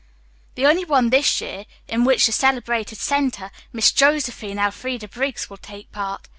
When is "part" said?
5.91-6.27